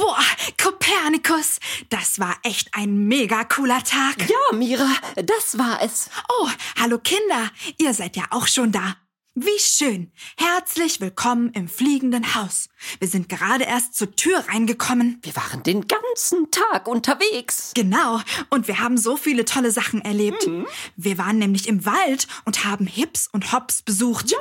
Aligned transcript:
Boah, 0.00 0.16
Kopernikus, 0.56 1.58
das 1.90 2.18
war 2.18 2.34
echt 2.42 2.70
ein 2.72 3.06
mega 3.06 3.44
cooler 3.44 3.84
Tag. 3.84 4.16
Ja, 4.30 4.56
Mira, 4.56 4.88
das 5.16 5.58
war 5.58 5.82
es. 5.82 6.08
Oh, 6.30 6.48
hallo 6.80 6.96
Kinder, 6.96 7.50
ihr 7.76 7.92
seid 7.92 8.16
ja 8.16 8.24
auch 8.30 8.46
schon 8.46 8.72
da. 8.72 8.96
Wie 9.36 9.60
schön. 9.60 10.10
Herzlich 10.36 11.00
willkommen 11.00 11.52
im 11.52 11.68
fliegenden 11.68 12.34
Haus. 12.34 12.68
Wir 12.98 13.06
sind 13.06 13.28
gerade 13.28 13.62
erst 13.62 13.94
zur 13.94 14.10
Tür 14.16 14.40
reingekommen. 14.48 15.20
Wir 15.22 15.36
waren 15.36 15.62
den 15.62 15.86
ganzen 15.86 16.50
Tag 16.50 16.88
unterwegs. 16.88 17.70
Genau, 17.76 18.18
und 18.48 18.66
wir 18.66 18.80
haben 18.80 18.98
so 18.98 19.16
viele 19.16 19.44
tolle 19.44 19.70
Sachen 19.70 20.00
erlebt. 20.04 20.50
Wir 20.96 21.16
waren 21.16 21.38
nämlich 21.38 21.68
im 21.68 21.86
Wald 21.86 22.26
und 22.44 22.64
haben 22.64 22.88
Hips 22.88 23.28
und 23.30 23.52
Hops 23.52 23.82
besucht. 23.82 24.32
Ja. 24.32 24.38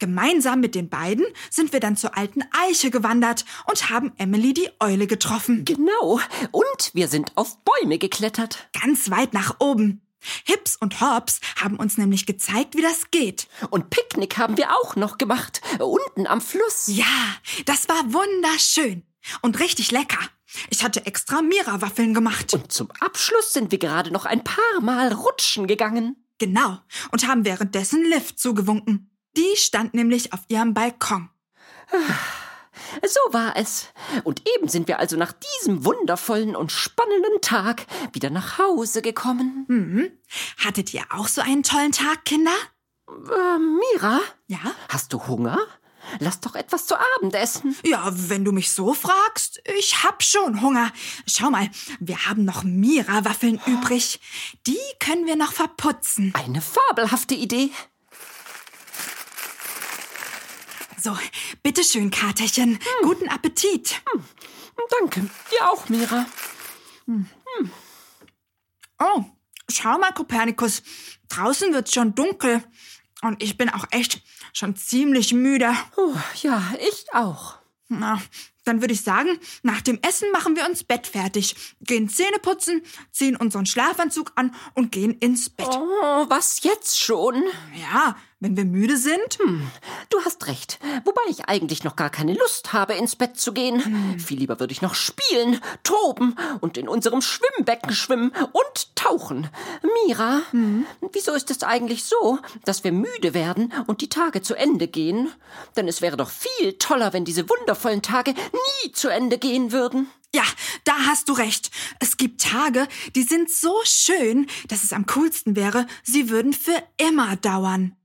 Gemeinsam 0.00 0.58
mit 0.58 0.74
den 0.74 0.88
beiden 0.88 1.26
sind 1.48 1.72
wir 1.72 1.78
dann 1.78 1.96
zur 1.96 2.16
alten 2.16 2.42
Eiche 2.50 2.90
gewandert 2.90 3.44
und 3.66 3.88
haben 3.88 4.14
Emily 4.16 4.52
die 4.52 4.68
Eule 4.80 5.06
getroffen. 5.06 5.64
Genau. 5.64 6.18
Und 6.50 6.90
wir 6.92 7.06
sind 7.06 7.30
auf 7.36 7.58
Bäume 7.62 7.98
geklettert. 7.98 8.68
Ganz 8.72 9.12
weit 9.12 9.32
nach 9.32 9.60
oben. 9.60 10.00
Hips 10.44 10.76
und 10.76 11.00
Hops 11.00 11.40
haben 11.56 11.76
uns 11.76 11.98
nämlich 11.98 12.26
gezeigt, 12.26 12.76
wie 12.76 12.82
das 12.82 13.10
geht. 13.10 13.48
Und 13.70 13.90
Picknick 13.90 14.38
haben 14.38 14.56
wir 14.56 14.72
auch 14.72 14.96
noch 14.96 15.18
gemacht. 15.18 15.60
Unten 15.78 16.26
am 16.26 16.40
Fluss. 16.40 16.86
Ja, 16.88 17.04
das 17.66 17.88
war 17.88 18.12
wunderschön 18.12 19.02
und 19.42 19.60
richtig 19.60 19.90
lecker. 19.90 20.18
Ich 20.70 20.84
hatte 20.84 21.06
extra 21.06 21.42
Mira-Waffeln 21.42 22.14
gemacht. 22.14 22.54
Und 22.54 22.72
zum 22.72 22.90
Abschluss 23.00 23.52
sind 23.52 23.72
wir 23.72 23.78
gerade 23.78 24.10
noch 24.10 24.24
ein 24.24 24.44
paar 24.44 24.80
Mal 24.80 25.12
rutschen 25.12 25.66
gegangen. 25.66 26.16
Genau. 26.38 26.78
Und 27.10 27.26
haben 27.26 27.44
währenddessen 27.44 28.04
Lift 28.04 28.38
zugewunken. 28.38 29.10
Die 29.36 29.56
stand 29.56 29.94
nämlich 29.94 30.32
auf 30.32 30.40
ihrem 30.48 30.74
Balkon. 30.74 31.28
So 33.02 33.32
war 33.32 33.56
es. 33.56 33.86
Und 34.24 34.42
eben 34.56 34.68
sind 34.68 34.88
wir 34.88 34.98
also 34.98 35.16
nach 35.16 35.32
diesem 35.60 35.84
wundervollen 35.84 36.54
und 36.56 36.72
spannenden 36.72 37.40
Tag 37.40 37.86
wieder 38.12 38.30
nach 38.30 38.58
Hause 38.58 39.02
gekommen. 39.02 40.12
Hattet 40.58 40.94
ihr 40.94 41.04
auch 41.10 41.28
so 41.28 41.40
einen 41.40 41.62
tollen 41.62 41.92
Tag, 41.92 42.24
Kinder? 42.24 42.52
Äh, 43.08 43.58
Mira, 43.58 44.20
Ja? 44.46 44.58
hast 44.88 45.12
du 45.12 45.26
Hunger? 45.26 45.58
Lass 46.18 46.38
doch 46.40 46.54
etwas 46.54 46.86
zu 46.86 46.96
Abend 47.16 47.34
essen. 47.34 47.74
Ja, 47.82 48.10
wenn 48.12 48.44
du 48.44 48.52
mich 48.52 48.70
so 48.72 48.92
fragst, 48.92 49.62
ich 49.78 50.02
hab 50.04 50.22
schon 50.22 50.60
Hunger. 50.60 50.92
Schau 51.26 51.48
mal, 51.50 51.70
wir 51.98 52.26
haben 52.26 52.44
noch 52.44 52.62
Mira-Waffeln 52.62 53.58
übrig. 53.66 54.20
Die 54.66 54.76
können 55.00 55.26
wir 55.26 55.36
noch 55.36 55.52
verputzen. 55.54 56.32
Eine 56.36 56.60
fabelhafte 56.60 57.34
Idee. 57.34 57.70
So, 61.04 61.14
bitteschön, 61.62 62.10
Katerchen. 62.10 62.78
Guten 63.02 63.28
Appetit. 63.28 64.00
Danke. 64.88 65.28
Dir 65.50 65.70
auch, 65.70 65.86
Mira. 65.90 66.24
Oh, 68.98 69.24
schau 69.70 69.98
mal, 69.98 70.14
Kopernikus. 70.14 70.82
Draußen 71.28 71.74
wird's 71.74 71.92
schon 71.92 72.14
dunkel. 72.14 72.64
Und 73.20 73.42
ich 73.42 73.58
bin 73.58 73.68
auch 73.68 73.84
echt 73.90 74.22
schon 74.54 74.76
ziemlich 74.76 75.34
müde. 75.34 75.76
Oh, 75.98 76.14
ja, 76.42 76.72
ich 76.80 77.12
auch. 77.12 77.58
Na, 77.88 78.18
dann 78.64 78.80
würde 78.80 78.94
ich 78.94 79.02
sagen, 79.02 79.38
nach 79.62 79.82
dem 79.82 79.98
Essen 80.00 80.30
machen 80.32 80.56
wir 80.56 80.64
uns 80.64 80.84
Bett 80.84 81.06
fertig, 81.06 81.54
gehen 81.82 82.08
Zähne 82.08 82.38
putzen, 82.40 82.80
ziehen 83.12 83.36
unseren 83.36 83.66
Schlafanzug 83.66 84.32
an 84.36 84.54
und 84.72 84.90
gehen 84.90 85.12
ins 85.18 85.50
Bett. 85.50 85.68
Oh, 85.70 86.24
was 86.30 86.62
jetzt 86.62 86.98
schon? 86.98 87.44
Ja, 87.74 88.16
wenn 88.44 88.58
wir 88.58 88.66
müde 88.66 88.98
sind. 88.98 89.38
Du 90.10 90.20
hast 90.22 90.46
recht. 90.48 90.78
Wobei 91.04 91.22
ich 91.30 91.46
eigentlich 91.46 91.82
noch 91.82 91.96
gar 91.96 92.10
keine 92.10 92.34
Lust 92.34 92.74
habe, 92.74 92.92
ins 92.92 93.16
Bett 93.16 93.38
zu 93.38 93.54
gehen. 93.54 94.18
Viel 94.18 94.38
lieber 94.38 94.60
würde 94.60 94.72
ich 94.72 94.82
noch 94.82 94.94
spielen, 94.94 95.62
toben 95.82 96.36
und 96.60 96.76
in 96.76 96.86
unserem 96.86 97.22
Schwimmbecken 97.22 97.94
schwimmen 97.94 98.32
und 98.52 98.94
tauchen. 98.96 99.48
Mira, 100.06 100.42
wieso 101.12 101.32
ist 101.32 101.50
es 101.50 101.62
eigentlich 101.62 102.04
so, 102.04 102.38
dass 102.66 102.84
wir 102.84 102.92
müde 102.92 103.32
werden 103.32 103.72
und 103.86 104.02
die 104.02 104.10
Tage 104.10 104.42
zu 104.42 104.54
Ende 104.54 104.88
gehen? 104.88 105.32
Denn 105.76 105.88
es 105.88 106.02
wäre 106.02 106.18
doch 106.18 106.28
viel 106.28 106.74
toller, 106.74 107.14
wenn 107.14 107.24
diese 107.24 107.48
wundervollen 107.48 108.02
Tage 108.02 108.32
nie 108.34 108.92
zu 108.92 109.08
Ende 109.08 109.38
gehen 109.38 109.72
würden. 109.72 110.10
Ja, 110.34 110.44
da 110.84 110.92
hast 111.06 111.30
du 111.30 111.32
recht. 111.32 111.70
Es 111.98 112.18
gibt 112.18 112.42
Tage, 112.42 112.88
die 113.14 113.22
sind 113.22 113.50
so 113.50 113.74
schön, 113.84 114.48
dass 114.68 114.84
es 114.84 114.92
am 114.92 115.06
coolsten 115.06 115.56
wäre, 115.56 115.86
sie 116.02 116.28
würden 116.28 116.52
für 116.52 116.82
immer 116.98 117.36
dauern. 117.36 117.96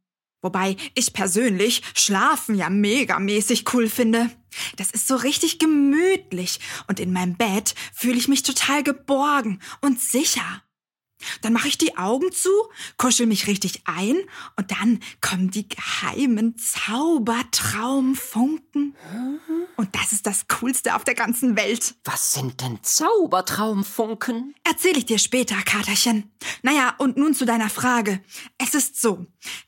Wobei 0.42 0.78
ich 0.96 1.14
persönlich 1.14 1.82
Schlafen 1.94 2.56
ja 2.56 2.70
megamäßig 2.70 3.66
cool 3.74 3.90
finde. 3.90 4.30
Das 4.78 4.92
ist 4.92 5.08
so 5.08 5.16
richtig 5.16 5.60
gemütlich 5.60 6.60
und 6.88 7.00
in 7.00 7.12
meinem 7.12 7.36
Bett 7.36 7.76
fühle 7.94 8.18
ich 8.18 8.28
mich 8.28 8.44
total 8.44 8.84
geborgen 8.84 9.60
und 9.82 10.00
sicher. 10.00 10.64
Dann 11.42 11.54
mache 11.54 11.68
ich 11.68 11.78
die 11.78 11.98
Augen 11.98 12.32
zu, 12.32 12.50
kuschel 12.98 13.26
mich 13.26 13.48
richtig 13.48 13.82
ein 13.86 14.18
und 14.56 14.72
dann 14.72 15.00
kommen 15.22 15.52
die 15.52 15.68
geheimen 15.68 16.56
Zaubertraumfunken. 16.58 18.96
Und 19.76 19.96
das 19.96 20.12
ist 20.12 20.26
das 20.26 20.48
Coolste 20.48 20.96
auf 20.96 21.04
der 21.04 21.16
ganzen 21.16 21.56
Welt. 21.56 21.96
Was 22.04 22.34
sind 22.34 22.62
denn 22.62 22.80
Zaubertraumfunken? 22.82 24.56
Erzähl 24.64 24.98
ich 24.98 25.06
dir 25.06 25.20
später, 25.20 25.56
Katerchen. 25.64 26.32
Naja, 26.62 26.96
und 26.98 27.18
nun 27.18 27.34
zu 27.34 27.46
deiner 27.46 27.70
Frage. 27.70 28.22
Es 28.58 28.74
ist 28.74 29.00
so. 29.00 29.26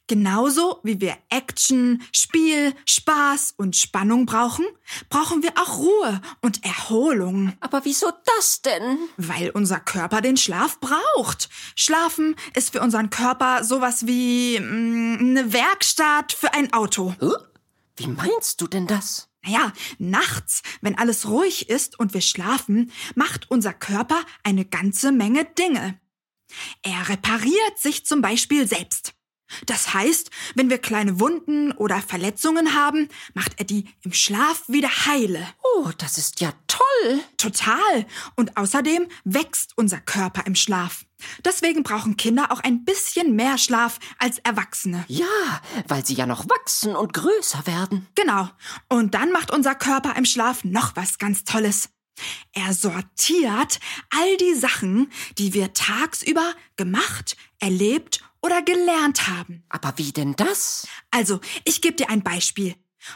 Genauso 0.08 0.82
wie 0.84 1.00
wir 1.00 1.18
Action, 1.30 2.04
Spiel, 2.12 2.74
Spaß 2.86 3.54
und 3.56 3.78
Spannung 3.78 4.26
brauchen, 4.26 4.66
brauchen 5.10 5.42
wir 5.42 5.52
auch 5.56 5.78
Ruhe 5.78 6.22
und 6.42 6.66
Erholung. 6.66 7.54
Aber 7.62 7.86
wieso 7.86 8.12
das 8.38 8.62
denn? 8.62 8.98
Weil 9.16 9.52
unser 9.52 9.80
Körper 9.80 10.20
den 10.20 10.36
Schlaf 10.36 10.82
braucht. 10.82 11.41
Schlafen 11.76 12.36
ist 12.54 12.72
für 12.72 12.82
unseren 12.82 13.10
Körper 13.10 13.64
sowas 13.64 14.08
wie 14.08 14.60
mm, 14.60 15.18
eine 15.20 15.54
Werkstatt 15.54 16.34
für 16.34 16.54
ein 16.54 16.74
Auto. 16.74 17.16
Wie 17.96 18.08
meinst 18.08 18.62
du 18.62 18.68
denn 18.68 18.88
das? 18.88 19.30
Naja, 19.44 19.74
nachts, 19.98 20.62
wenn 20.82 20.98
alles 20.98 21.28
ruhig 21.28 21.70
ist 21.70 21.98
und 21.98 22.14
wir 22.14 22.22
schlafen, 22.22 22.92
macht 23.16 23.50
unser 23.50 23.74
Körper 23.74 24.22
eine 24.44 24.66
ganze 24.66 25.12
Menge 25.12 25.46
Dinge. 25.46 26.00
Er 26.84 27.10
repariert 27.10 27.78
sich 27.78 28.06
zum 28.06 28.22
Beispiel 28.22 28.68
selbst. 28.68 29.14
Das 29.66 29.94
heißt, 29.94 30.30
wenn 30.56 30.70
wir 30.70 30.78
kleine 30.78 31.20
Wunden 31.20 31.72
oder 31.74 32.02
Verletzungen 32.02 32.76
haben, 32.76 33.10
macht 33.34 33.54
er 33.58 33.66
die 33.66 33.86
im 34.04 34.14
Schlaf 34.14 34.64
wieder 34.68 34.90
heile. 35.06 35.46
Oh, 35.76 35.90
das 35.98 36.18
ist 36.18 36.42
ja 36.42 36.54
toll. 36.68 37.20
Total. 37.38 38.06
Und 38.36 38.58
außerdem 38.58 39.08
wächst 39.24 39.74
unser 39.78 40.00
Körper 40.00 40.46
im 40.46 40.56
Schlaf. 40.56 41.06
Deswegen 41.46 41.84
brauchen 41.84 42.18
Kinder 42.18 42.52
auch 42.52 42.62
ein 42.62 42.84
bisschen 42.84 43.36
mehr 43.36 43.58
Schlaf 43.58 44.00
als 44.18 44.40
Erwachsene. 44.40 45.06
Ja, 45.08 45.62
weil 45.88 46.06
sie 46.06 46.16
ja 46.16 46.26
noch 46.26 46.50
wachsen 46.50 46.96
und 46.96 47.14
größer 47.14 47.66
werden. 47.68 48.08
Genau. 48.16 48.50
Und 48.90 49.14
dann 49.14 49.32
macht 49.32 49.52
unser 49.52 49.76
Körper 49.76 50.16
im 50.16 50.26
Schlaf 50.26 50.64
noch 50.64 50.96
was 50.96 51.18
ganz 51.18 51.44
Tolles. 51.44 51.90
Er 52.54 52.74
sortiert 52.74 53.80
all 54.10 54.38
die 54.38 54.54
Sachen, 54.54 55.12
die 55.38 55.54
wir 55.54 55.74
tagsüber 55.74 56.54
gemacht, 56.76 57.38
erlebt 57.60 58.24
oder 58.42 58.62
gelernt 58.62 59.28
haben. 59.28 59.64
Aber 59.70 59.94
wie 59.98 60.12
denn 60.12 60.36
das? 60.36 60.88
Also, 61.12 61.40
ich 61.66 61.82
gebe 61.82 61.96
dir 61.96 62.10
ein 62.10 62.24
Beispiel. 62.24 62.76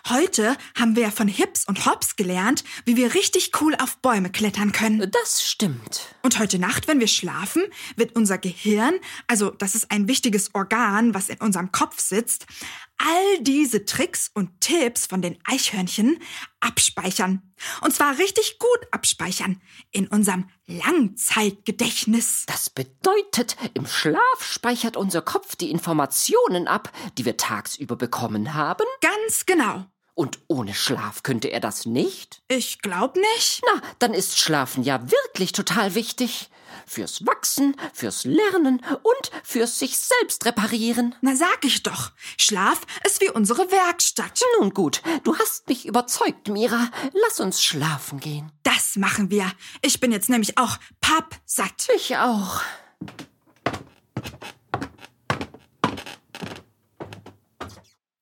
Heute 0.10 0.58
haben 0.76 0.96
wir 0.96 1.12
von 1.12 1.28
Hips 1.28 1.66
und 1.68 1.86
Hops 1.86 2.16
gelernt, 2.16 2.64
wie 2.86 2.96
wir 2.96 3.14
richtig 3.14 3.52
cool 3.62 3.76
auf 3.76 3.98
Bäume 3.98 4.32
klettern 4.32 4.72
können. 4.72 5.12
Das 5.12 5.44
stimmt. 5.44 6.16
Und 6.24 6.40
heute 6.40 6.58
Nacht, 6.58 6.88
wenn 6.88 7.00
wir 7.00 7.08
schlafen, 7.08 7.64
wird 7.96 8.16
unser 8.16 8.40
Gehirn, 8.40 8.96
also 9.28 9.52
das 9.52 9.76
ist 9.76 9.92
ein 9.92 10.08
wichtiges 10.08 10.56
Organ, 10.56 11.14
was 11.14 11.30
in 11.30 11.38
unserem 11.38 11.72
Kopf 11.72 12.00
sitzt, 12.00 12.48
all 12.98 13.40
diese 13.42 13.86
Tricks 13.86 14.30
und 14.34 14.62
Tipps 14.62 15.06
von 15.06 15.22
den 15.22 15.38
Eichhörnchen 15.46 16.20
abspeichern. 16.60 17.42
Und 17.82 17.94
zwar 17.94 18.18
richtig 18.18 18.60
gut 18.60 18.88
abspeichern. 18.92 19.62
In 19.92 20.08
unserem 20.08 20.50
Langzeitgedächtnis. 20.66 22.46
Das 22.48 22.70
bedeutet, 22.70 23.56
im 23.74 23.86
Schlaf 23.86 24.40
speichert 24.40 24.98
unser 24.98 25.22
Kopf 25.22 25.56
die 25.56 25.72
Informationen 25.72 26.68
ab, 26.68 26.92
die 27.18 27.26
wir 27.26 27.38
tagsüber 27.38 27.96
bekommen 27.96 28.54
haben. 28.54 28.86
Ganz 29.02 29.46
genau. 29.46 29.86
Und 30.14 30.40
ohne 30.48 30.74
Schlaf 30.74 31.24
könnte 31.24 31.50
er 31.50 31.60
das 31.60 31.86
nicht? 31.86 32.42
Ich 32.48 32.82
glaub 32.82 33.18
nicht. 33.18 33.62
Na, 33.66 33.82
dann 34.00 34.14
ist 34.14 34.40
Schlafen 34.40 34.84
ja 34.84 35.02
wirklich 35.12 35.52
total 35.52 35.94
wichtig. 35.94 36.50
Fürs 36.86 37.26
Wachsen, 37.26 37.76
fürs 37.94 38.24
Lernen 38.24 38.82
und 39.04 39.32
fürs 39.44 39.80
sich 39.80 39.98
selbst 39.98 40.46
reparieren. 40.46 41.16
Na 41.22 41.36
sag 41.36 41.64
ich 41.64 41.84
doch, 41.84 42.12
Schlaf 42.38 42.82
ist 43.06 43.22
wie 43.22 43.30
unsere 43.30 43.72
Werkstatt. 43.72 44.42
Nun 44.60 44.74
gut, 44.74 45.02
du 45.24 45.38
hast 45.38 45.68
mich 45.68 45.86
überzeugt, 45.86 46.48
Mira. 46.48 46.90
Lass 47.26 47.40
uns 47.40 47.64
schlafen 47.64 48.20
gehen. 48.20 48.52
Das 48.64 48.96
machen 48.96 49.30
wir. 49.30 49.52
Ich 49.82 50.00
bin 50.00 50.12
jetzt 50.12 50.30
nämlich 50.30 50.58
auch 50.58 50.78
pappsatt. 51.02 51.88
Ich 51.96 52.16
auch. 52.18 52.62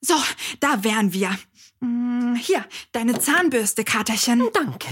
So, 0.02 0.16
da 0.60 0.84
wären 0.84 1.14
wir. 1.14 1.38
Hm, 1.82 2.36
Hier, 2.36 2.66
deine 2.92 3.20
Zahnbürste, 3.20 3.84
Katerchen. 3.84 4.50
Danke. 4.54 4.88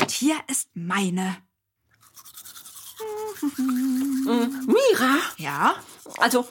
Und 0.00 0.10
hier 0.10 0.36
ist 0.48 0.68
meine. 0.74 1.36
Mira, 3.42 5.18
Ja? 5.36 5.74
also 6.18 6.46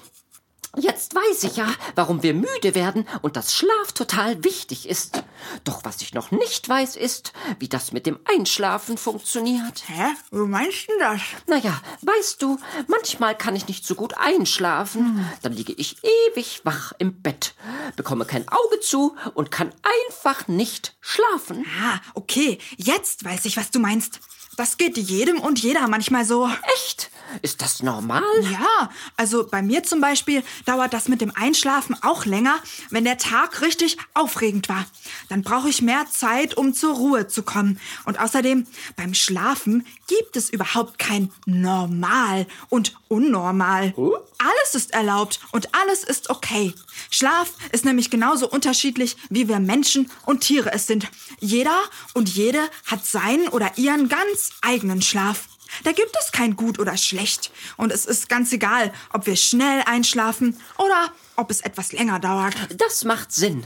jetzt 0.77 1.15
weiß 1.15 1.43
ich 1.45 1.55
ja, 1.57 1.67
warum 1.95 2.21
wir 2.21 2.33
müde 2.33 2.75
werden 2.75 3.07
und 3.23 3.35
dass 3.35 3.53
Schlaf 3.55 3.91
total 3.93 4.43
wichtig 4.43 4.87
ist. 4.87 5.23
Doch 5.63 5.83
was 5.83 6.01
ich 6.01 6.13
noch 6.13 6.29
nicht 6.31 6.69
weiß, 6.69 6.95
ist, 6.95 7.33
wie 7.57 7.67
das 7.67 7.91
mit 7.91 8.05
dem 8.05 8.19
Einschlafen 8.25 8.97
funktioniert. 8.97 9.83
Hä? 9.87 10.13
Wo 10.31 10.45
meinst 10.45 10.87
du 10.87 10.93
das? 10.99 11.21
Naja, 11.47 11.81
weißt 12.01 12.41
du, 12.41 12.59
manchmal 12.87 13.35
kann 13.35 13.55
ich 13.55 13.67
nicht 13.67 13.85
so 13.85 13.95
gut 13.95 14.13
einschlafen. 14.17 15.27
Dann 15.41 15.53
liege 15.53 15.73
ich 15.73 15.97
ewig 16.03 16.61
wach 16.65 16.93
im 16.99 17.21
Bett, 17.21 17.55
bekomme 17.95 18.25
kein 18.25 18.47
Auge 18.47 18.79
zu 18.79 19.15
und 19.33 19.49
kann 19.51 19.73
einfach 20.13 20.47
nicht 20.47 20.95
schlafen. 21.01 21.65
Ah, 21.81 21.99
okay. 22.13 22.59
Jetzt 22.77 23.25
weiß 23.25 23.45
ich, 23.45 23.57
was 23.57 23.71
du 23.71 23.79
meinst. 23.79 24.19
Das 24.59 24.75
geht 24.75 24.97
jedem 24.97 25.39
und 25.39 25.59
jeder 25.59 25.87
manchmal 25.87 26.25
so. 26.25 26.49
Echt? 26.75 27.09
Ist 27.41 27.61
das 27.61 27.81
normal? 27.81 28.23
Ja, 28.51 28.89
also 29.15 29.47
bei 29.47 29.61
mir 29.61 29.83
zum 29.83 30.01
Beispiel 30.01 30.43
dauert 30.65 30.91
das 30.91 31.07
mit 31.07 31.21
dem 31.21 31.31
Einschlafen 31.33 31.95
auch 32.03 32.25
länger, 32.25 32.55
wenn 32.89 33.05
der 33.05 33.17
Tag 33.17 33.61
richtig 33.61 33.95
aufregend 34.13 34.67
war. 34.67 34.85
Dann 35.29 35.43
brauche 35.43 35.69
ich 35.69 35.81
mehr 35.81 36.07
Zeit, 36.11 36.57
um 36.57 36.73
zur 36.73 36.95
Ruhe 36.95 37.27
zu 37.27 37.43
kommen. 37.43 37.79
Und 38.03 38.19
außerdem, 38.19 38.67
beim 38.97 39.13
Schlafen 39.13 39.87
gibt 40.07 40.35
es 40.35 40.49
überhaupt 40.49 40.99
kein 40.99 41.31
Normal 41.45 42.45
und 42.67 42.97
Unnormal. 43.07 43.93
Alles 44.37 44.75
ist 44.75 44.91
erlaubt 44.91 45.39
und 45.51 45.73
alles 45.73 46.03
ist 46.03 46.29
okay. 46.29 46.73
Schlaf 47.09 47.53
ist 47.71 47.85
nämlich 47.85 48.09
genauso 48.09 48.49
unterschiedlich, 48.49 49.15
wie 49.29 49.47
wir 49.47 49.59
Menschen 49.59 50.11
und 50.25 50.41
Tiere 50.41 50.71
es 50.73 50.85
sind. 50.85 51.07
Jeder 51.39 51.77
und 52.13 52.29
jede 52.29 52.59
hat 52.85 53.05
seinen 53.05 53.47
oder 53.47 53.77
ihren 53.77 54.09
ganz 54.09 54.48
eigenen 54.61 55.01
Schlaf. 55.01 55.47
Da 55.83 55.91
gibt 55.91 56.15
es 56.19 56.31
kein 56.31 56.55
gut 56.55 56.79
oder 56.79 56.97
schlecht. 56.97 57.51
Und 57.77 57.91
es 57.91 58.05
ist 58.05 58.29
ganz 58.29 58.51
egal, 58.51 58.91
ob 59.13 59.25
wir 59.27 59.35
schnell 59.35 59.83
einschlafen 59.85 60.57
oder 60.77 61.13
ob 61.35 61.51
es 61.51 61.61
etwas 61.61 61.91
länger 61.91 62.19
dauert. 62.19 62.55
Das 62.77 63.03
macht 63.03 63.31
Sinn. 63.31 63.65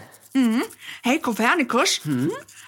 Hey 1.04 1.20
Kopernikus, 1.20 2.02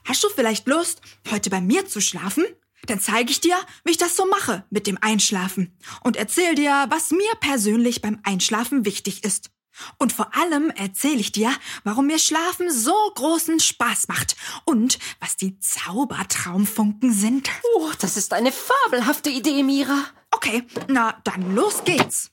hast 0.05 0.23
du 0.23 0.29
vielleicht 0.29 0.67
Lust, 0.67 1.01
heute 1.31 1.49
bei 1.49 1.61
mir 1.61 1.87
zu 1.87 1.99
schlafen? 1.99 2.45
Dann 2.85 2.99
zeige 2.99 3.31
ich 3.31 3.41
dir, 3.41 3.57
wie 3.83 3.91
ich 3.91 3.97
das 3.97 4.15
so 4.15 4.27
mache 4.27 4.63
mit 4.69 4.85
dem 4.85 4.99
Einschlafen 5.01 5.75
und 6.03 6.15
erzähl 6.15 6.53
dir, 6.53 6.85
was 6.89 7.09
mir 7.09 7.33
persönlich 7.39 8.01
beim 8.01 8.19
Einschlafen 8.23 8.85
wichtig 8.85 9.23
ist. 9.23 9.49
Und 9.97 10.13
vor 10.13 10.35
allem 10.35 10.71
erzähle 10.71 11.19
ich 11.19 11.31
dir, 11.31 11.51
warum 11.83 12.07
mir 12.07 12.19
Schlafen 12.19 12.71
so 12.71 12.95
großen 13.15 13.59
Spaß 13.59 14.07
macht 14.07 14.35
und 14.65 14.99
was 15.19 15.37
die 15.37 15.59
Zaubertraumfunken 15.59 17.13
sind. 17.13 17.49
Oh, 17.75 17.91
das 17.99 18.17
ist 18.17 18.33
eine 18.33 18.51
fabelhafte 18.51 19.29
Idee, 19.29 19.63
Mira. 19.63 20.05
Okay, 20.31 20.63
na 20.87 21.15
dann 21.23 21.55
los 21.55 21.83
geht's. 21.83 22.31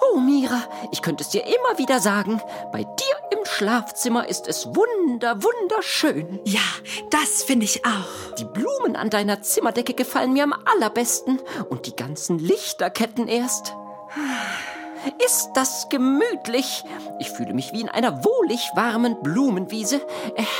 Oh, 0.00 0.20
Mira, 0.20 0.62
ich 0.92 1.02
könnte 1.02 1.22
es 1.22 1.30
dir 1.30 1.44
immer 1.44 1.78
wieder 1.78 2.00
sagen. 2.00 2.40
Bei 2.72 2.84
dir 2.84 3.16
im 3.30 3.44
Schlafzimmer 3.44 4.28
ist 4.28 4.46
es 4.46 4.66
wunder, 5.08 5.42
wunderschön. 5.42 6.40
Ja, 6.44 6.60
das 7.10 7.42
finde 7.42 7.64
ich 7.64 7.84
auch. 7.84 8.34
Die 8.38 8.44
Blumen 8.44 8.94
an 8.94 9.08
deiner 9.08 9.40
Zimmerdecke 9.42 9.94
gefallen 9.94 10.34
mir 10.34 10.44
am 10.44 10.52
allerbesten 10.52 11.40
und 11.70 11.86
die 11.86 11.96
ganzen 11.96 12.38
Lichterketten 12.38 13.26
erst. 13.26 13.74
Ist 15.24 15.50
das 15.54 15.88
gemütlich? 15.88 16.84
Ich 17.20 17.30
fühle 17.30 17.54
mich 17.54 17.72
wie 17.72 17.80
in 17.80 17.88
einer 17.88 18.22
wohlig 18.24 18.60
warmen 18.74 19.16
Blumenwiese. 19.22 20.02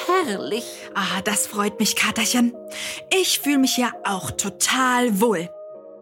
Herrlich. 0.07 0.65
Ah, 0.95 1.21
das 1.25 1.47
freut 1.47 1.79
mich, 1.79 1.97
Katerchen. 1.97 2.55
Ich 3.21 3.41
fühle 3.41 3.59
mich 3.59 3.77
ja 3.77 3.93
auch 4.05 4.31
total 4.31 5.21
wohl. 5.21 5.51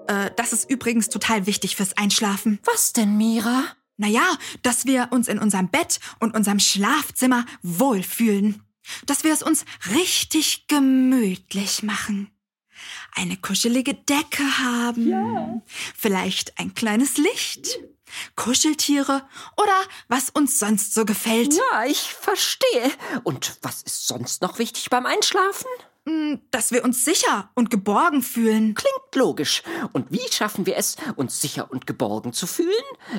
Äh, 0.06 0.31
das 0.37 0.52
ist 0.52 0.70
übrigens 0.70 1.08
total 1.08 1.46
wichtig 1.46 1.75
fürs 1.75 1.96
Einschlafen. 1.96 2.60
Was 2.64 2.93
denn, 2.93 3.16
Mira? 3.16 3.64
Naja, 3.96 4.37
dass 4.62 4.87
wir 4.87 5.08
uns 5.10 5.28
in 5.28 5.38
unserem 5.38 5.69
Bett 5.69 6.00
und 6.20 6.34
unserem 6.34 6.60
Schlafzimmer 6.60 7.46
wohlfühlen. 7.62 8.62
Dass 9.06 9.25
wir 9.25 9.32
es 9.32 9.43
uns 9.43 9.64
richtig 9.94 10.69
gemütlich 10.69 11.82
machen. 11.82 12.31
Eine 13.14 13.37
kuschelige 13.37 13.94
Decke 13.94 14.58
haben. 14.58 15.62
Vielleicht 15.96 16.58
ein 16.58 16.75
kleines 16.75 17.16
Licht. 17.16 17.78
Kuscheltiere 18.37 19.26
oder 19.56 19.81
was 20.08 20.31
uns 20.31 20.58
sonst 20.58 20.94
so 20.94 21.04
gefällt. 21.04 21.54
Ja, 21.54 21.84
ich 21.87 22.12
verstehe. 22.12 22.93
Und 23.25 23.56
was 23.62 23.82
ist 23.82 24.06
sonst 24.06 24.43
noch 24.43 24.58
wichtig 24.58 24.90
beim 24.90 25.06
Einschlafen? 25.06 25.66
Mm, 26.06 26.37
Dass 26.53 26.70
wir 26.70 26.85
uns 26.85 27.05
sicher 27.05 27.50
und 27.55 27.69
geborgen 27.69 28.23
fühlen. 28.23 28.75
Klingt 28.75 29.14
logisch. 29.14 29.62
Und 29.93 30.11
wie 30.12 30.23
schaffen 30.31 30.64
wir 30.64 30.76
es, 30.76 30.97
uns 31.17 31.41
sicher 31.41 31.70
und 31.70 31.87
geborgen 31.87 32.32
zu 32.32 32.47
fühlen? 32.47 32.70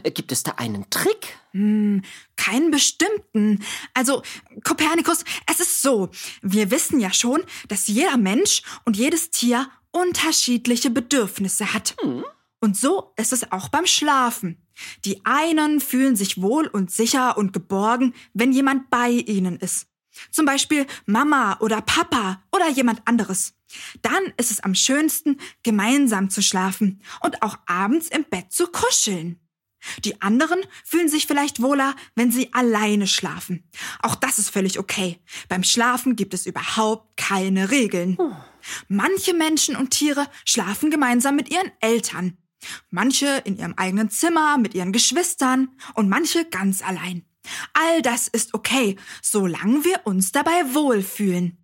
Äh, 0.03 0.11
Gibt 0.11 0.31
es 0.31 0.43
da 0.43 0.53
einen 0.57 0.89
Trick? 0.89 1.37
Keinen 1.51 2.71
bestimmten. 2.71 3.63
Also, 3.93 4.21
Kopernikus, 4.63 5.25
es 5.51 5.59
ist 5.59 5.81
so. 5.81 6.09
Wir 6.41 6.71
wissen 6.71 6.99
ja 6.99 7.11
schon, 7.11 7.43
dass 7.67 7.87
jeder 7.87 8.15
Mensch 8.15 8.61
und 8.85 8.95
jedes 8.95 9.31
Tier 9.31 9.67
unterschiedliche 9.91 10.89
Bedürfnisse 10.89 11.73
hat. 11.73 11.95
Und 12.59 12.77
so 12.77 13.13
ist 13.17 13.33
es 13.33 13.51
auch 13.51 13.69
beim 13.69 13.85
Schlafen. 13.85 14.65
Die 15.03 15.25
einen 15.25 15.79
fühlen 15.79 16.15
sich 16.15 16.41
wohl 16.41 16.67
und 16.67 16.91
sicher 16.91 17.37
und 17.37 17.53
geborgen, 17.53 18.13
wenn 18.33 18.51
jemand 18.53 18.89
bei 18.89 19.09
ihnen 19.09 19.57
ist. 19.57 19.87
Zum 20.31 20.45
Beispiel 20.45 20.85
Mama 21.05 21.57
oder 21.59 21.81
Papa 21.81 22.41
oder 22.51 22.69
jemand 22.69 23.01
anderes. 23.05 23.53
Dann 24.01 24.33
ist 24.37 24.51
es 24.51 24.61
am 24.61 24.75
schönsten, 24.75 25.37
gemeinsam 25.63 26.29
zu 26.29 26.41
schlafen 26.41 27.01
und 27.21 27.41
auch 27.41 27.57
abends 27.65 28.07
im 28.07 28.23
Bett 28.23 28.51
zu 28.51 28.67
kuscheln. 28.67 29.39
Die 30.03 30.21
anderen 30.21 30.59
fühlen 30.83 31.07
sich 31.09 31.27
vielleicht 31.27 31.61
wohler, 31.61 31.95
wenn 32.15 32.31
sie 32.31 32.53
alleine 32.53 33.07
schlafen. 33.07 33.69
Auch 34.01 34.15
das 34.15 34.39
ist 34.39 34.49
völlig 34.49 34.79
okay. 34.79 35.19
Beim 35.49 35.63
Schlafen 35.63 36.15
gibt 36.15 36.33
es 36.33 36.45
überhaupt 36.45 37.15
keine 37.17 37.69
Regeln. 37.71 38.17
Manche 38.87 39.33
Menschen 39.33 39.75
und 39.75 39.91
Tiere 39.91 40.27
schlafen 40.45 40.89
gemeinsam 40.89 41.35
mit 41.35 41.49
ihren 41.49 41.71
Eltern. 41.79 42.37
Manche 42.89 43.41
in 43.45 43.57
ihrem 43.57 43.75
eigenen 43.75 44.09
Zimmer 44.09 44.57
mit 44.57 44.73
ihren 44.73 44.91
Geschwistern 44.91 45.69
und 45.93 46.09
manche 46.09 46.45
ganz 46.45 46.81
allein. 46.81 47.23
All 47.73 48.01
das 48.01 48.27
ist 48.27 48.53
okay, 48.53 48.95
solange 49.21 49.83
wir 49.85 50.01
uns 50.05 50.31
dabei 50.31 50.73
wohlfühlen. 50.73 51.63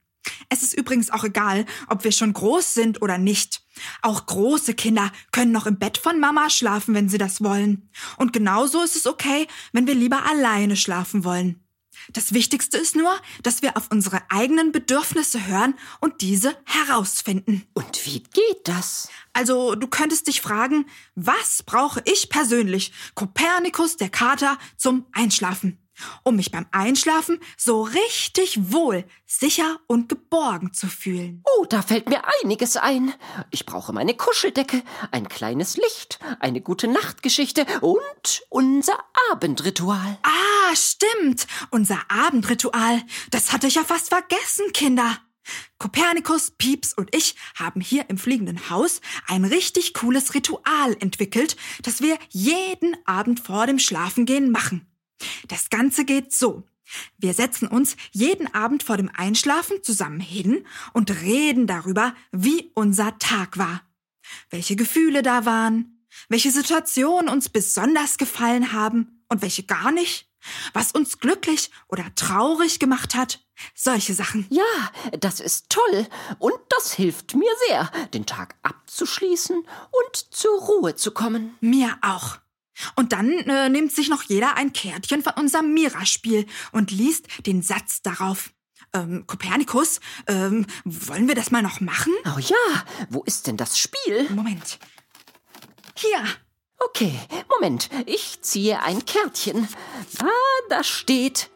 Es 0.49 0.63
ist 0.63 0.73
übrigens 0.73 1.09
auch 1.09 1.23
egal, 1.23 1.65
ob 1.89 2.03
wir 2.03 2.11
schon 2.11 2.33
groß 2.33 2.73
sind 2.73 3.01
oder 3.01 3.17
nicht. 3.17 3.61
Auch 4.01 4.25
große 4.25 4.73
Kinder 4.73 5.11
können 5.31 5.51
noch 5.51 5.65
im 5.65 5.79
Bett 5.79 5.97
von 5.97 6.19
Mama 6.19 6.49
schlafen, 6.49 6.93
wenn 6.93 7.09
sie 7.09 7.17
das 7.17 7.43
wollen. 7.43 7.89
Und 8.17 8.33
genauso 8.33 8.81
ist 8.81 8.95
es 8.95 9.07
okay, 9.07 9.47
wenn 9.73 9.87
wir 9.87 9.95
lieber 9.95 10.25
alleine 10.25 10.75
schlafen 10.75 11.23
wollen. 11.23 11.63
Das 12.11 12.33
Wichtigste 12.33 12.77
ist 12.77 12.95
nur, 12.95 13.13
dass 13.43 13.61
wir 13.61 13.77
auf 13.77 13.89
unsere 13.91 14.21
eigenen 14.29 14.71
Bedürfnisse 14.71 15.47
hören 15.47 15.75
und 15.99 16.21
diese 16.21 16.55
herausfinden. 16.65 17.65
Und 17.73 18.05
wie 18.05 18.23
geht 18.23 18.65
das? 18.65 19.09
Also, 19.33 19.75
du 19.75 19.87
könntest 19.87 20.27
dich 20.27 20.41
fragen, 20.41 20.85
was 21.15 21.63
brauche 21.63 22.01
ich 22.05 22.29
persönlich, 22.29 22.93
Kopernikus 23.15 23.97
der 23.97 24.09
Kater, 24.09 24.57
zum 24.77 25.05
Einschlafen? 25.11 25.82
Um 26.23 26.35
mich 26.35 26.51
beim 26.51 26.65
Einschlafen 26.71 27.39
so 27.57 27.83
richtig 27.83 28.71
wohl, 28.71 29.05
sicher 29.25 29.79
und 29.87 30.09
geborgen 30.09 30.73
zu 30.73 30.87
fühlen. 30.87 31.43
Oh, 31.57 31.65
da 31.65 31.81
fällt 31.81 32.09
mir 32.09 32.23
einiges 32.41 32.77
ein. 32.77 33.13
Ich 33.51 33.65
brauche 33.65 33.93
meine 33.93 34.15
Kuscheldecke, 34.15 34.83
ein 35.11 35.27
kleines 35.27 35.77
Licht, 35.77 36.19
eine 36.39 36.61
gute 36.61 36.87
Nachtgeschichte 36.87 37.65
und 37.81 38.43
unser 38.49 38.97
Abendritual. 39.31 40.17
Ah, 40.23 40.75
stimmt. 40.75 41.47
Unser 41.69 41.99
Abendritual. 42.09 43.01
Das 43.31 43.51
hatte 43.51 43.67
ich 43.67 43.75
ja 43.75 43.83
fast 43.83 44.09
vergessen, 44.09 44.71
Kinder. 44.73 45.17
Kopernikus, 45.77 46.51
Pieps 46.51 46.93
und 46.93 47.13
ich 47.13 47.35
haben 47.55 47.81
hier 47.81 48.09
im 48.09 48.17
fliegenden 48.17 48.69
Haus 48.69 49.01
ein 49.27 49.43
richtig 49.43 49.93
cooles 49.93 50.33
Ritual 50.33 50.95
entwickelt, 50.99 51.57
das 51.81 52.01
wir 52.01 52.17
jeden 52.29 52.95
Abend 53.05 53.41
vor 53.41 53.67
dem 53.67 53.79
Schlafengehen 53.79 54.51
machen. 54.51 54.87
Das 55.47 55.69
Ganze 55.69 56.05
geht 56.05 56.33
so. 56.33 56.63
Wir 57.17 57.33
setzen 57.33 57.67
uns 57.67 57.95
jeden 58.11 58.53
Abend 58.53 58.83
vor 58.83 58.97
dem 58.97 59.09
Einschlafen 59.13 59.81
zusammen 59.83 60.19
hin 60.19 60.65
und 60.93 61.21
reden 61.21 61.67
darüber, 61.67 62.13
wie 62.31 62.71
unser 62.75 63.17
Tag 63.19 63.57
war. 63.57 63.81
Welche 64.49 64.75
Gefühle 64.75 65.21
da 65.21 65.45
waren, 65.45 66.05
welche 66.29 66.51
Situationen 66.51 67.29
uns 67.29 67.49
besonders 67.49 68.17
gefallen 68.17 68.73
haben 68.73 69.23
und 69.29 69.41
welche 69.41 69.63
gar 69.63 69.91
nicht, 69.91 70.29
was 70.73 70.91
uns 70.91 71.19
glücklich 71.19 71.71
oder 71.87 72.13
traurig 72.15 72.79
gemacht 72.79 73.15
hat, 73.15 73.39
solche 73.73 74.13
Sachen. 74.13 74.45
Ja, 74.49 74.91
das 75.19 75.39
ist 75.39 75.69
toll 75.69 76.07
und 76.39 76.53
das 76.69 76.93
hilft 76.93 77.35
mir 77.35 77.51
sehr, 77.67 77.89
den 78.13 78.25
Tag 78.25 78.55
abzuschließen 78.61 79.57
und 79.57 80.15
zur 80.15 80.59
Ruhe 80.59 80.95
zu 80.95 81.11
kommen. 81.11 81.55
Mir 81.61 81.97
auch. 82.01 82.42
Und 82.95 83.11
dann 83.13 83.29
äh, 83.29 83.69
nimmt 83.69 83.91
sich 83.91 84.09
noch 84.09 84.23
jeder 84.23 84.55
ein 84.55 84.73
Kärtchen 84.73 85.23
von 85.23 85.33
unserem 85.33 85.73
Mira-Spiel 85.73 86.45
und 86.71 86.91
liest 86.91 87.27
den 87.45 87.61
Satz 87.61 88.01
darauf. 88.01 88.51
Ähm, 88.93 89.25
Kopernikus, 89.25 89.99
ähm, 90.27 90.65
wollen 90.85 91.27
wir 91.27 91.35
das 91.35 91.51
mal 91.51 91.63
noch 91.63 91.79
machen? 91.79 92.13
Oh 92.25 92.39
ja, 92.39 92.83
wo 93.09 93.23
ist 93.23 93.47
denn 93.47 93.57
das 93.57 93.77
Spiel? 93.77 94.29
Moment. 94.29 94.79
Hier. 95.95 96.23
Okay, 96.79 97.17
Moment, 97.49 97.89
ich 98.05 98.41
ziehe 98.41 98.81
ein 98.81 99.05
Kärtchen. 99.05 99.69
Ah, 100.19 100.27
da 100.69 100.83
steht, 100.83 101.49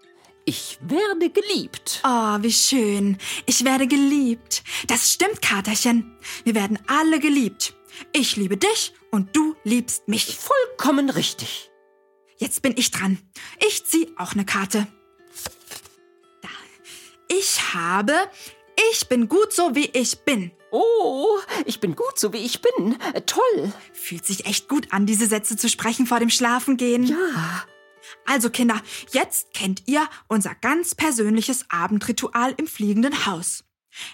ich 0.47 0.79
werde 0.81 1.29
geliebt. 1.29 2.01
Oh, 2.05 2.37
wie 2.39 2.53
schön. 2.53 3.17
Ich 3.45 3.65
werde 3.65 3.85
geliebt. 3.85 4.63
Das 4.87 5.11
stimmt, 5.11 5.41
Katerchen. 5.41 6.17
Wir 6.45 6.55
werden 6.55 6.79
alle 6.87 7.19
geliebt. 7.19 7.73
Ich 8.13 8.37
liebe 8.37 8.55
dich 8.55 8.93
und 9.11 9.35
du 9.35 9.55
liebst 9.65 10.07
mich. 10.07 10.37
Vollkommen 10.37 11.09
richtig. 11.09 11.69
Jetzt 12.37 12.61
bin 12.61 12.73
ich 12.77 12.91
dran. 12.91 13.19
Ich 13.67 13.85
ziehe 13.85 14.07
auch 14.17 14.33
eine 14.33 14.45
Karte. 14.45 14.87
Da. 16.41 16.49
Ich 17.27 17.73
habe 17.73 18.13
Ich 18.91 19.09
bin 19.09 19.27
gut 19.27 19.51
so 19.51 19.75
wie 19.75 19.89
ich 19.91 20.19
bin. 20.19 20.51
Oh, 20.71 21.39
ich 21.65 21.81
bin 21.81 21.93
gut 21.93 22.17
so 22.17 22.31
wie 22.31 22.37
ich 22.37 22.61
bin. 22.61 22.97
Äh, 23.13 23.21
toll. 23.21 23.73
Fühlt 23.91 24.25
sich 24.25 24.45
echt 24.45 24.69
gut 24.69 24.93
an, 24.93 25.05
diese 25.05 25.27
Sätze 25.27 25.57
zu 25.57 25.67
sprechen 25.67 26.05
vor 26.05 26.19
dem 26.19 26.29
Schlafengehen. 26.29 27.03
Ja. 27.03 27.65
Also 28.25 28.49
Kinder, 28.49 28.81
jetzt 29.11 29.53
kennt 29.53 29.83
ihr 29.87 30.07
unser 30.27 30.55
ganz 30.55 30.95
persönliches 30.95 31.65
Abendritual 31.69 32.53
im 32.57 32.67
fliegenden 32.67 33.25
Haus. 33.25 33.63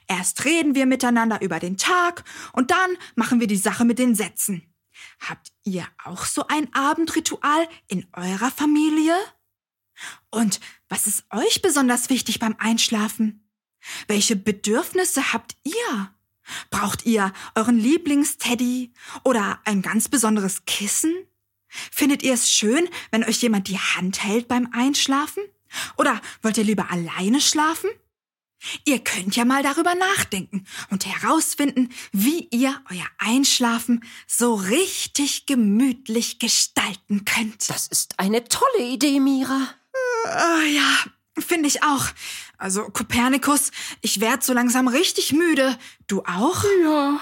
Erst 0.08 0.46
reden 0.46 0.76
wir 0.76 0.86
miteinander 0.86 1.42
über 1.42 1.60
den 1.60 1.78
Tag 1.78 2.24
und 2.54 2.72
dann 2.72 2.98
machen 3.16 3.40
wir 3.40 3.48
die 3.48 3.58
Sache 3.58 3.86
mit 3.86 4.00
den 4.00 4.16
Sätzen. 4.16 4.74
Habt 5.20 5.52
ihr 5.64 5.86
auch 6.04 6.26
so 6.26 6.48
ein 6.48 6.74
Abendritual 6.74 7.68
in 7.88 8.08
eurer 8.14 8.52
Familie? 8.52 9.16
Und 10.32 10.60
was 10.90 11.08
ist 11.08 11.26
euch 11.32 11.62
besonders 11.62 12.10
wichtig 12.10 12.40
beim 12.40 12.56
Einschlafen? 12.58 13.50
Welche 14.08 14.36
Bedürfnisse 14.36 15.34
habt 15.34 15.56
ihr? 15.64 16.14
Braucht 16.70 17.06
ihr 17.06 17.32
euren 17.56 17.78
Lieblingsteddy 17.78 18.94
oder 19.24 19.60
ein 19.66 19.82
ganz 19.82 20.10
besonderes 20.10 20.66
Kissen? 20.66 21.14
Findet 21.92 22.24
ihr 22.24 22.34
es 22.34 22.52
schön, 22.52 22.90
wenn 23.12 23.24
euch 23.24 23.42
jemand 23.42 23.68
die 23.68 23.80
Hand 23.80 24.24
hält 24.24 24.48
beim 24.48 24.70
Einschlafen? 24.74 25.44
Oder 25.98 26.22
wollt 26.42 26.58
ihr 26.58 26.64
lieber 26.64 26.92
alleine 26.92 27.42
schlafen? 27.42 27.90
Ihr 28.86 29.00
könnt 29.00 29.36
ja 29.36 29.44
mal 29.44 29.62
darüber 29.62 29.94
nachdenken 29.94 30.66
und 30.90 31.06
herausfinden, 31.06 31.90
wie 32.12 32.48
ihr 32.52 32.82
euer 32.90 33.06
Einschlafen 33.18 34.06
so 34.26 34.54
richtig 34.54 35.46
gemütlich 35.46 36.40
gestalten 36.40 37.26
könnt. 37.26 37.70
Das 37.70 37.88
ist 37.88 38.20
eine 38.20 38.46
tolle 38.46 38.86
Idee, 38.88 39.20
Mira. 39.20 39.68
Äh, 40.26 40.76
ja, 40.76 40.98
finde 41.38 41.68
ich 41.68 41.84
auch. 41.84 42.06
Also 42.58 42.84
Kopernikus, 42.84 43.72
ich 44.02 44.22
werd 44.22 44.44
so 44.44 44.54
langsam 44.54 44.88
richtig 44.88 45.34
müde. 45.34 45.78
Du 46.08 46.22
auch? 46.22 46.64
Ja. 46.84 47.20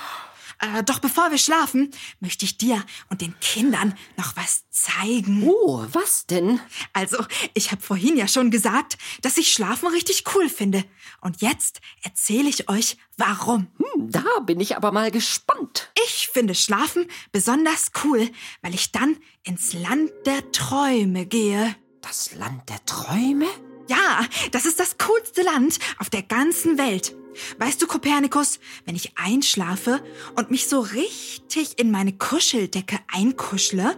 Äh, 0.62 0.84
doch 0.84 1.00
bevor 1.00 1.32
wir 1.32 1.40
schlafen, 1.40 1.90
möchte 2.20 2.46
ich 2.46 2.58
dir 2.58 2.84
und 3.10 3.22
den 3.22 3.38
Kindern 3.40 3.98
noch 4.16 4.36
was 4.36 4.64
zeigen. 4.70 5.44
Oh, 5.44 5.84
was 5.92 6.28
denn? 6.28 6.60
Also, 6.94 7.18
ich 7.56 7.72
habe 7.72 7.82
vorhin 7.82 8.16
ja 8.16 8.28
schon 8.28 8.52
gesagt, 8.52 8.98
dass 9.22 9.38
ich 9.38 9.52
Schlafen 9.52 9.88
richtig 9.88 10.24
cool 10.36 10.50
finde. 10.50 10.86
Und 11.20 11.42
jetzt 11.42 11.82
erzähle 12.04 12.48
ich 12.48 12.70
euch, 12.70 12.98
warum. 13.18 13.68
Hm, 13.78 14.12
da 14.12 14.40
bin 14.46 14.60
ich 14.60 14.78
aber 14.78 14.92
mal 14.92 15.10
gespannt. 15.10 15.92
Ich 16.06 16.30
finde 16.32 16.54
Schlafen 16.54 17.08
besonders 17.32 17.92
cool, 18.04 18.30
weil 18.62 18.76
ich 18.76 18.92
dann 18.92 19.18
ins 19.44 19.74
Land 19.74 20.12
der 20.28 20.52
Träume 20.52 21.26
gehe. 21.26 21.76
Das 22.02 22.36
Land 22.36 22.70
der 22.70 22.86
Träume? 22.86 23.48
Ja, 23.88 24.26
das 24.52 24.66
ist 24.66 24.80
das 24.80 24.98
coolste 25.00 25.42
Land 25.42 25.80
auf 25.98 26.10
der 26.10 26.22
ganzen 26.22 26.78
Welt. 26.78 27.16
Weißt 27.58 27.82
du, 27.82 27.88
Kopernikus, 27.88 28.60
wenn 28.86 28.96
ich 28.96 29.18
einschlafe 29.18 30.04
und 30.36 30.52
mich 30.52 30.68
so 30.68 30.80
richtig 30.80 31.80
in 31.80 31.92
meine 31.92 32.14
Kuscheldecke 32.14 33.00
einkuschle, 33.12 33.98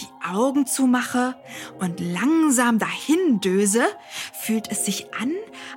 die 0.00 0.26
Augen 0.26 0.66
zumache 0.66 1.36
und 1.78 2.00
langsam 2.00 2.78
dahin 2.78 3.40
döse, 3.40 3.84
fühlt 4.40 4.70
es 4.70 4.84
sich 4.84 5.12
an, 5.14 5.32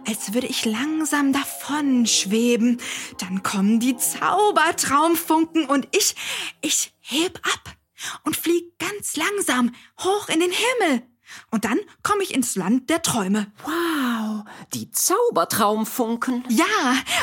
als 0.07 0.33
würde 0.33 0.48
ich 0.48 0.65
langsam 0.65 1.33
davon 1.33 2.05
schweben. 2.05 2.79
Dann 3.19 3.43
kommen 3.43 3.79
die 3.79 3.98
Zaubertraumfunken 3.98 5.65
und 5.65 5.88
ich, 5.95 6.15
ich 6.62 6.93
heb 7.00 7.39
ab 7.43 7.75
und 8.24 8.36
flieg 8.36 8.77
ganz 8.79 9.15
langsam 9.15 9.74
hoch 10.00 10.29
in 10.29 10.39
den 10.39 10.51
Himmel. 10.51 11.03
Und 11.50 11.65
dann 11.65 11.79
komme 12.03 12.23
ich 12.23 12.33
ins 12.33 12.55
Land 12.55 12.89
der 12.89 13.01
Träume. 13.01 13.51
Wow, 13.63 14.43
die 14.73 14.91
Zaubertraumfunken. 14.91 16.43
Ja, 16.50 16.65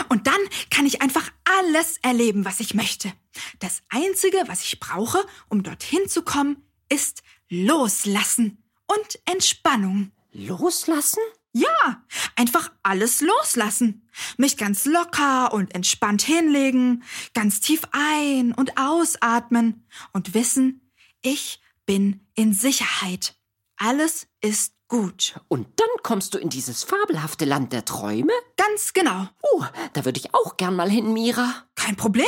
und 0.09 0.27
dann 0.27 0.41
kann 0.71 0.87
ich 0.87 1.03
einfach 1.03 1.31
alles 1.61 1.99
erleben, 2.03 2.45
was 2.45 2.61
ich 2.61 2.75
möchte. 2.75 3.13
Das 3.59 3.83
Einzige, 3.89 4.39
was 4.47 4.63
ich 4.63 4.81
brauche, 4.81 5.25
um 5.49 5.63
dorthin 5.63 6.09
zu 6.09 6.23
kommen, 6.23 6.63
ist 6.89 7.23
Loslassen 7.49 8.63
und 8.87 9.19
Entspannung. 9.25 10.13
Loslassen? 10.33 11.23
Ja, 11.53 12.05
einfach 12.37 12.71
alles 12.83 13.21
loslassen. 13.21 14.09
Mich 14.37 14.57
ganz 14.57 14.85
locker 14.85 15.53
und 15.53 15.75
entspannt 15.75 16.23
hinlegen, 16.23 17.03
ganz 17.35 17.61
tief 17.61 17.83
ein- 17.93 18.53
und 18.53 18.79
ausatmen 18.79 19.87
und 20.13 20.35
wissen, 20.35 20.93
ich 21.23 21.61
bin 21.87 22.21
in 22.35 22.53
Sicherheit. 22.53 23.35
Alles 23.79 24.27
ist 24.41 24.75
gut. 24.89 25.41
Und 25.47 25.69
dann 25.79 25.89
kommst 26.03 26.35
du 26.35 26.39
in 26.39 26.49
dieses 26.49 26.83
fabelhafte 26.83 27.45
Land 27.45 27.73
der 27.73 27.85
Träume? 27.85 28.33
Ganz 28.57 28.93
genau. 28.93 29.29
Oh, 29.41 29.65
da 29.93 30.05
würde 30.05 30.19
ich 30.19 30.35
auch 30.35 30.57
gern 30.57 30.75
mal 30.75 30.91
hin, 30.91 31.13
Mira. 31.13 31.69
Kein 31.77 31.95
Problem. 31.95 32.27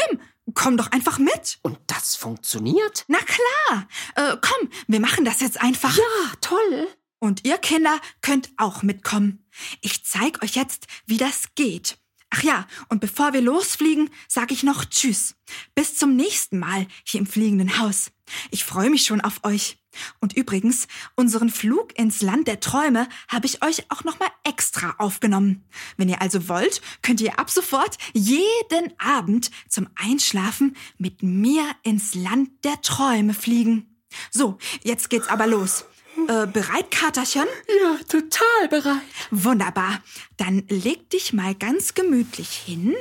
Komm 0.55 0.77
doch 0.77 0.93
einfach 0.93 1.19
mit. 1.19 1.59
Und 1.63 1.79
das 1.89 2.17
funktioniert? 2.17 3.05
Na 3.09 3.19
klar. 3.19 3.89
Äh, 4.15 4.37
komm, 4.41 4.69
wir 4.87 5.01
machen 5.01 5.25
das 5.25 5.41
jetzt 5.41 5.61
einfach. 5.61 5.97
Ja, 5.97 6.33
toll. 6.41 6.89
Und 7.19 7.45
ihr 7.45 7.59
Kinder 7.59 8.01
könnt 8.23 8.51
auch 8.57 8.83
mitkommen. 8.83 9.45
Ich 9.81 10.05
zeig 10.05 10.43
euch 10.43 10.55
jetzt, 10.55 10.87
wie 11.07 11.19
das 11.19 11.55
geht. 11.55 11.99
Ach 12.31 12.43
ja, 12.45 12.67
und 12.89 13.01
bevor 13.01 13.33
wir 13.33 13.41
losfliegen, 13.41 14.09
sage 14.29 14.55
ich 14.55 14.63
noch 14.63 14.85
Tschüss. 14.85 15.35
Bis 15.75 15.97
zum 15.97 16.15
nächsten 16.15 16.61
Mal 16.61 16.87
hier 17.05 17.21
im 17.21 17.27
fliegenden 17.27 17.79
Haus. 17.79 18.13
Ich 18.53 18.65
freue 18.65 18.89
mich 18.89 19.05
schon 19.05 19.21
auf 19.21 19.43
euch. 19.43 19.79
Und 20.21 20.37
übrigens, 20.37 20.87
unseren 21.17 21.51
Flug 21.51 21.99
ins 21.99 22.23
Land 22.23 22.47
der 22.47 22.61
Träume 22.61 23.09
habe 23.27 23.47
ich 23.47 23.65
euch 23.65 23.91
auch 23.91 24.05
nochmal 24.05 24.29
extra 24.45 24.95
aufgenommen. 24.99 25.65
Wenn 25.97 26.09
ihr 26.09 26.23
also 26.23 26.49
wollt, 26.49 26.81
könnt 27.03 27.21
ihr 27.21 27.41
ab 27.41 27.51
sofort 27.51 27.99
jeden 28.13 28.93
Abend 29.01 29.51
zum 29.69 29.89
Einschlafen 29.97 30.77
mit 30.99 31.25
mir 31.25 31.65
ins 31.83 32.15
Land 32.15 32.51
der 32.65 32.81
Träume 32.83 33.35
fliegen. 33.35 34.01
So, 34.31 34.59
jetzt 34.83 35.11
geht's 35.11 35.29
aber 35.29 35.49
los. 35.49 35.85
Äh, 36.29 36.47
bereit, 36.47 36.91
Katerchen? 36.91 37.47
Ja, 37.83 37.99
total 38.09 38.69
bereit. 38.69 39.03
Wunderbar. 39.31 40.03
Dann 40.37 40.65
leg 40.69 41.11
dich 41.11 41.33
mal 41.33 41.55
ganz 41.55 41.95
gemütlich 41.95 42.51
hin. 42.51 42.95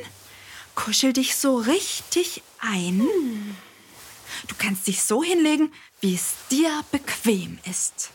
Kuschel 0.76 1.14
dich 1.14 1.36
so 1.36 1.58
richtig 1.58 2.42
ein. 2.60 3.02
Du 4.48 4.56
kannst 4.58 4.88
dich 4.88 5.04
so 5.04 5.24
hinlegen, 5.24 5.72
wie 6.02 6.16
es 6.16 6.34
dir 6.50 6.84
bequem 6.92 7.60
ist. 7.70 8.12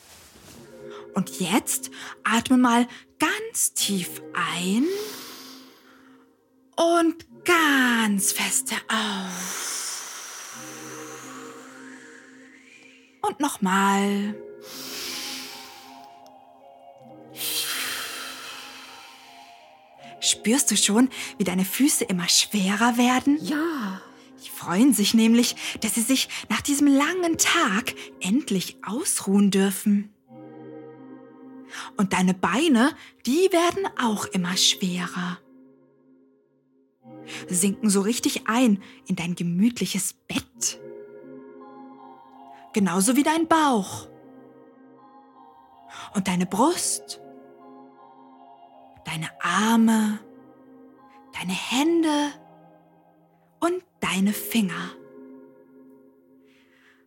Und 1.14 1.40
jetzt 1.40 1.90
atme 2.24 2.56
mal 2.56 2.88
ganz 3.18 3.74
tief 3.74 4.22
ein 4.32 4.86
und 6.76 7.26
ganz 7.44 8.32
feste 8.32 8.74
auf. 8.88 9.74
Und 13.22 13.40
nochmal. 13.40 14.34
Spürst 20.44 20.70
du 20.70 20.76
schon, 20.76 21.08
wie 21.38 21.44
deine 21.44 21.64
Füße 21.64 22.04
immer 22.04 22.28
schwerer 22.28 22.98
werden? 22.98 23.38
Ja. 23.40 24.02
Die 24.44 24.50
freuen 24.50 24.92
sich 24.92 25.14
nämlich, 25.14 25.56
dass 25.80 25.94
sie 25.94 26.02
sich 26.02 26.28
nach 26.50 26.60
diesem 26.60 26.86
langen 26.86 27.38
Tag 27.38 27.94
endlich 28.20 28.76
ausruhen 28.86 29.50
dürfen. 29.50 30.12
Und 31.96 32.12
deine 32.12 32.34
Beine, 32.34 32.94
die 33.24 33.48
werden 33.52 33.88
auch 33.98 34.26
immer 34.26 34.54
schwerer. 34.58 35.38
Sinken 37.48 37.88
so 37.88 38.02
richtig 38.02 38.46
ein 38.46 38.82
in 39.06 39.16
dein 39.16 39.36
gemütliches 39.36 40.12
Bett. 40.12 40.78
Genauso 42.74 43.16
wie 43.16 43.22
dein 43.22 43.48
Bauch. 43.48 44.08
Und 46.14 46.28
deine 46.28 46.44
Brust. 46.44 47.22
Deine 49.06 49.30
Arme. 49.40 50.18
Deine 51.34 51.52
Hände. 51.52 52.32
Und 53.60 53.82
deine 54.00 54.32
Finger. 54.32 54.92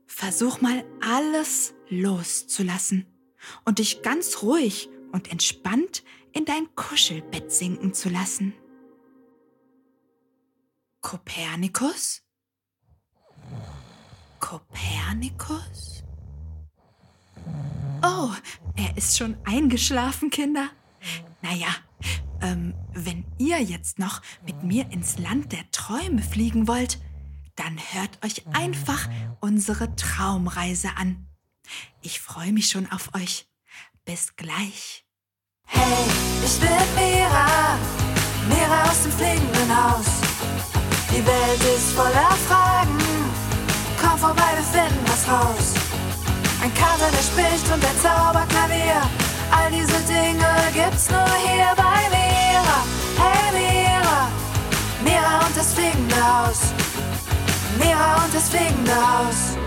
Versuch 0.05 0.61
mal 0.61 0.83
alles 1.01 1.75
loszulassen 1.89 3.05
und 3.65 3.79
dich 3.79 4.01
ganz 4.01 4.41
ruhig 4.41 4.89
und 5.11 5.31
entspannt 5.31 6.03
in 6.33 6.45
dein 6.45 6.73
Kuschelbett 6.75 7.51
sinken 7.51 7.93
zu 7.93 8.09
lassen. 8.09 8.53
Kopernikus? 11.01 12.23
Kopernikus? 14.39 16.03
Oh, 18.03 18.31
er 18.75 18.97
ist 18.97 19.17
schon 19.17 19.37
eingeschlafen, 19.45 20.29
Kinder. 20.29 20.69
Naja, 21.41 21.67
ähm, 22.41 22.73
wenn 22.93 23.25
ihr 23.37 23.61
jetzt 23.61 23.99
noch 23.99 24.21
mit 24.45 24.63
mir 24.63 24.91
ins 24.91 25.17
Land 25.17 25.51
der 25.51 25.69
Träume 25.71 26.21
fliegen 26.21 26.67
wollt, 26.67 26.99
dann 27.55 27.77
hört 27.91 28.23
euch 28.23 28.45
einfach 28.53 29.09
unsere 29.39 29.95
Traumreise 29.95 30.89
an. 30.95 31.27
Ich 32.01 32.19
freue 32.19 32.53
mich 32.53 32.69
schon 32.69 32.89
auf 32.91 33.13
euch. 33.15 33.47
Bis 34.05 34.35
gleich. 34.35 35.05
Hey, 35.65 35.81
ich 36.45 36.59
bin 36.59 36.69
Mira, 36.95 37.77
Mira 38.47 38.89
aus 38.89 39.03
dem 39.03 39.11
fliegenden 39.11 39.75
Haus. 39.75 40.05
Die 41.11 41.25
Welt 41.25 41.75
ist 41.75 41.91
voller 41.91 42.31
Fragen, 42.47 42.97
komm 44.01 44.17
vorbei, 44.17 44.53
wir 44.55 44.63
finden 44.63 45.03
was 45.07 45.27
raus. 45.27 45.73
Ein 46.61 46.73
Kater, 46.73 47.11
der 47.11 47.23
spricht 47.23 47.65
und 47.73 47.83
ein 47.83 47.97
Zauberklavier, 48.01 49.01
all 49.51 49.71
diese 49.71 49.99
Dinge 50.07 50.47
gibt's 50.73 51.09
nur 51.09 51.27
hier 51.35 51.73
bei 51.75 52.16
Mira. 52.47 52.79
Hey 53.17 53.51
Mira, 53.51 54.29
Mira 55.03 55.45
und 55.45 55.55
das 55.55 55.73
fliegende 55.73 56.15
Haus. 56.15 56.73
Mira 57.77 58.23
und 58.23 58.33
das 58.33 58.49
fliegende 58.49 58.95
Haus. 58.95 59.66